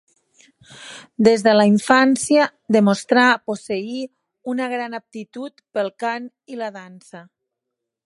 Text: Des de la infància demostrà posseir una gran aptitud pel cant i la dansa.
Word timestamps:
Des 1.27 1.43
de 1.47 1.53
la 1.57 1.65
infància 1.71 2.47
demostrà 2.77 3.27
posseir 3.51 4.01
una 4.55 4.73
gran 4.75 5.01
aptitud 5.03 5.65
pel 5.79 5.95
cant 6.07 6.31
i 6.57 6.63
la 6.65 6.75
dansa. 6.81 7.27